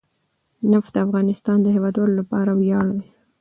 نفت 0.71 0.89
د 0.95 0.97
افغانستان 1.05 1.57
د 1.61 1.67
هیوادوالو 1.75 2.17
لپاره 2.21 2.51
ویاړ 2.59 2.85
دی. 2.95 3.03